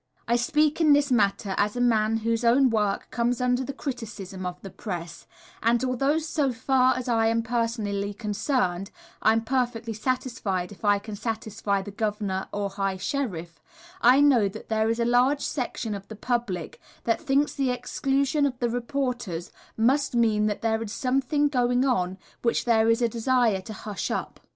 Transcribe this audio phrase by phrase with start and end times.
[0.27, 4.47] I speak in this matter as a man whose own work comes under the criticism
[4.47, 5.27] of the press,
[5.61, 8.89] and although so far as I am personally concerned,
[9.21, 13.61] I am perfectly satisfied if I can satisfy the Governor or High Sheriff,
[14.01, 18.47] I know that there is a large section of the public that thinks the exclusion
[18.47, 23.07] of the reporters must mean that there is something going on which there is a
[23.07, 24.39] desire to hush up.